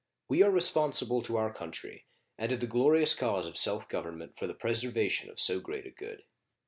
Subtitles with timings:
[0.27, 4.47] We are responsible to our country and to the glorious cause of self government for
[4.47, 6.23] the preservation of so great a good.